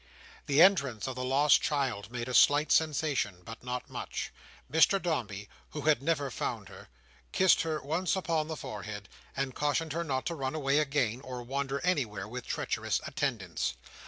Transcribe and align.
The 0.47 0.63
entrance 0.63 1.05
of 1.07 1.13
the 1.15 1.23
lost 1.23 1.61
child 1.61 2.09
made 2.11 2.27
a 2.27 2.33
slight 2.33 2.71
sensation, 2.71 3.43
but 3.45 3.63
not 3.63 3.87
much. 3.87 4.33
Mr 4.73 4.99
Dombey, 4.99 5.47
who 5.73 5.81
had 5.81 6.01
never 6.01 6.31
found 6.31 6.69
her, 6.69 6.89
kissed 7.31 7.61
her 7.61 7.79
once 7.79 8.15
upon 8.15 8.47
the 8.47 8.57
forehead, 8.57 9.07
and 9.37 9.53
cautioned 9.53 9.93
her 9.93 10.03
not 10.03 10.25
to 10.25 10.33
run 10.33 10.55
away 10.55 10.79
again, 10.79 11.21
or 11.23 11.43
wander 11.43 11.79
anywhere 11.81 12.27
with 12.27 12.47
treacherous 12.47 12.99
attendants. 13.05 13.75